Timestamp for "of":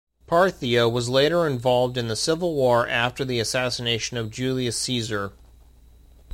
4.17-4.31